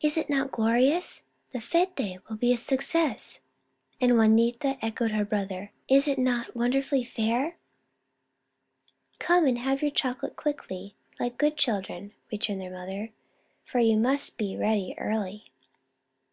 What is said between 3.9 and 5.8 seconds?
and Juanita echoed her brother,"